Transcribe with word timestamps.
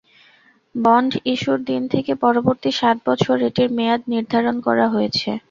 Bond 0.75 1.11
ইস্যুর 1.25 1.59
দিন 1.69 1.81
থেকে 1.93 2.11
পরবর্তী 2.23 2.71
সাত 2.79 2.97
বছর 3.07 3.35
এটির 3.47 3.69
মেয়াদ 3.77 4.01
নির্ধারণ 4.13 4.55
করা 4.67 4.85
হয়েছে। 4.93 5.29